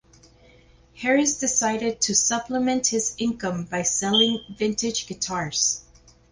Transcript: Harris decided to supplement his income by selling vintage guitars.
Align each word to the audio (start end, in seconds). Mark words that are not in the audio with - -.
Harris 0.95 1.37
decided 1.37 2.01
to 2.01 2.15
supplement 2.15 2.87
his 2.87 3.13
income 3.19 3.65
by 3.65 3.83
selling 3.83 4.39
vintage 4.57 5.05
guitars. 5.05 5.83